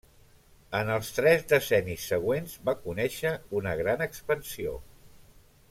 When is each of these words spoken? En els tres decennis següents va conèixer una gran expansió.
En 0.77 0.87
els 0.93 1.11
tres 1.17 1.43
decennis 1.51 2.07
següents 2.13 2.57
va 2.71 2.75
conèixer 2.87 3.35
una 3.61 3.75
gran 3.83 4.03
expansió. 4.07 4.77